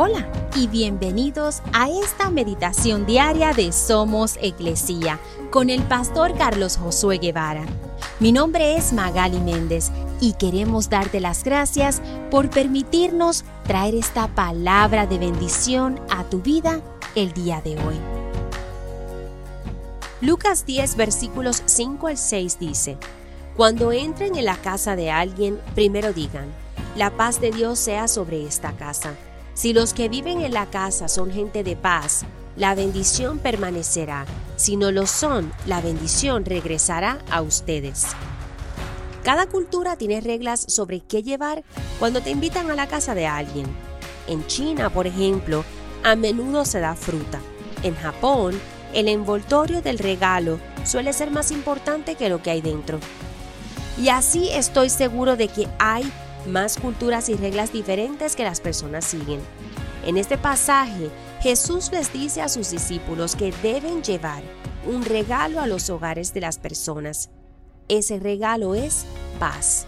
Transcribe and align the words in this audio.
Hola 0.00 0.30
y 0.54 0.68
bienvenidos 0.68 1.60
a 1.72 1.90
esta 1.90 2.30
meditación 2.30 3.04
diaria 3.04 3.52
de 3.52 3.72
Somos 3.72 4.38
Iglesia 4.40 5.18
con 5.50 5.70
el 5.70 5.82
pastor 5.82 6.38
Carlos 6.38 6.76
Josué 6.76 7.18
Guevara. 7.18 7.64
Mi 8.20 8.30
nombre 8.30 8.76
es 8.76 8.92
Magali 8.92 9.40
Méndez 9.40 9.90
y 10.20 10.34
queremos 10.34 10.88
darte 10.88 11.18
las 11.18 11.42
gracias 11.42 12.00
por 12.30 12.48
permitirnos 12.48 13.44
traer 13.66 13.96
esta 13.96 14.28
palabra 14.28 15.08
de 15.08 15.18
bendición 15.18 16.00
a 16.10 16.22
tu 16.22 16.42
vida 16.42 16.80
el 17.16 17.32
día 17.32 17.60
de 17.60 17.72
hoy. 17.72 17.96
Lucas 20.20 20.64
10 20.64 20.94
versículos 20.94 21.64
5 21.66 22.06
al 22.06 22.18
6 22.18 22.60
dice, 22.60 22.98
Cuando 23.56 23.90
entren 23.90 24.36
en 24.36 24.44
la 24.44 24.58
casa 24.58 24.94
de 24.94 25.10
alguien, 25.10 25.60
primero 25.74 26.12
digan, 26.12 26.46
la 26.94 27.10
paz 27.10 27.40
de 27.40 27.50
Dios 27.50 27.80
sea 27.80 28.06
sobre 28.06 28.46
esta 28.46 28.70
casa 28.76 29.16
si 29.58 29.72
los 29.72 29.92
que 29.92 30.08
viven 30.08 30.40
en 30.42 30.54
la 30.54 30.66
casa 30.66 31.08
son 31.08 31.32
gente 31.32 31.64
de 31.64 31.74
paz, 31.74 32.24
la 32.54 32.76
bendición 32.76 33.40
permanecerá. 33.40 34.24
Si 34.54 34.76
no 34.76 34.92
lo 34.92 35.04
son, 35.04 35.52
la 35.66 35.80
bendición 35.80 36.44
regresará 36.44 37.18
a 37.28 37.42
ustedes. 37.42 38.06
Cada 39.24 39.46
cultura 39.46 39.96
tiene 39.96 40.20
reglas 40.20 40.64
sobre 40.68 41.00
qué 41.00 41.24
llevar 41.24 41.64
cuando 41.98 42.20
te 42.20 42.30
invitan 42.30 42.70
a 42.70 42.76
la 42.76 42.86
casa 42.86 43.16
de 43.16 43.26
alguien. 43.26 43.66
En 44.28 44.46
China, 44.46 44.90
por 44.90 45.08
ejemplo, 45.08 45.64
a 46.04 46.14
menudo 46.14 46.64
se 46.64 46.78
da 46.78 46.94
fruta. 46.94 47.40
En 47.82 47.96
Japón, 47.96 48.60
el 48.94 49.08
envoltorio 49.08 49.82
del 49.82 49.98
regalo 49.98 50.60
suele 50.84 51.12
ser 51.12 51.32
más 51.32 51.50
importante 51.50 52.14
que 52.14 52.28
lo 52.28 52.40
que 52.44 52.52
hay 52.52 52.60
dentro. 52.60 53.00
Y 54.00 54.10
así 54.10 54.50
estoy 54.50 54.88
seguro 54.88 55.34
de 55.34 55.48
que 55.48 55.66
hay 55.80 56.08
más 56.46 56.78
culturas 56.78 57.28
y 57.28 57.34
reglas 57.34 57.72
diferentes 57.72 58.36
que 58.36 58.44
las 58.44 58.60
personas 58.60 59.04
siguen. 59.04 59.40
En 60.04 60.16
este 60.16 60.38
pasaje, 60.38 61.10
Jesús 61.40 61.90
les 61.92 62.12
dice 62.12 62.40
a 62.42 62.48
sus 62.48 62.70
discípulos 62.70 63.36
que 63.36 63.52
deben 63.62 64.02
llevar 64.02 64.42
un 64.86 65.04
regalo 65.04 65.60
a 65.60 65.66
los 65.66 65.90
hogares 65.90 66.32
de 66.32 66.40
las 66.40 66.58
personas. 66.58 67.30
Ese 67.88 68.18
regalo 68.18 68.74
es 68.74 69.04
paz. 69.38 69.86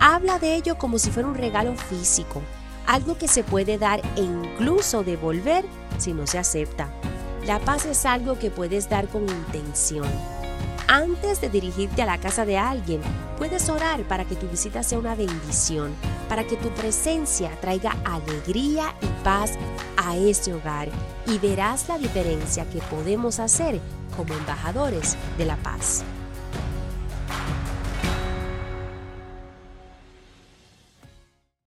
Habla 0.00 0.38
de 0.38 0.54
ello 0.54 0.76
como 0.76 0.98
si 0.98 1.10
fuera 1.10 1.28
un 1.28 1.34
regalo 1.34 1.74
físico, 1.76 2.42
algo 2.86 3.16
que 3.16 3.28
se 3.28 3.44
puede 3.44 3.78
dar 3.78 4.00
e 4.16 4.20
incluso 4.20 5.04
devolver 5.04 5.64
si 5.98 6.12
no 6.12 6.26
se 6.26 6.38
acepta. 6.38 6.88
La 7.46 7.58
paz 7.60 7.86
es 7.86 8.04
algo 8.06 8.38
que 8.38 8.50
puedes 8.50 8.88
dar 8.88 9.08
con 9.08 9.22
intención 9.22 10.08
antes 10.88 11.40
de 11.40 11.48
dirigirte 11.48 12.02
a 12.02 12.06
la 12.06 12.18
casa 12.18 12.44
de 12.44 12.58
alguien, 12.58 13.00
puedes 13.38 13.68
orar 13.68 14.02
para 14.04 14.24
que 14.24 14.36
tu 14.36 14.48
visita 14.48 14.82
sea 14.82 14.98
una 14.98 15.14
bendición, 15.14 15.94
para 16.28 16.44
que 16.44 16.56
tu 16.56 16.68
presencia 16.70 17.50
traiga 17.60 17.96
alegría 18.04 18.94
y 19.00 19.24
paz 19.24 19.52
a 19.96 20.16
ese 20.16 20.54
hogar 20.54 20.88
y 21.26 21.38
verás 21.38 21.88
la 21.88 21.98
diferencia 21.98 22.68
que 22.68 22.78
podemos 22.78 23.38
hacer 23.38 23.80
como 24.16 24.34
embajadores 24.34 25.16
de 25.38 25.46
la 25.46 25.56
paz. 25.56 26.04